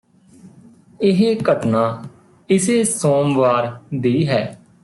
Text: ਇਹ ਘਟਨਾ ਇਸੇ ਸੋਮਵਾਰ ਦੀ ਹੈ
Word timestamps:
ਇਹ 0.99 1.35
ਘਟਨਾ 1.51 2.03
ਇਸੇ 2.49 2.83
ਸੋਮਵਾਰ 2.83 3.71
ਦੀ 3.93 4.27
ਹੈ 4.27 4.43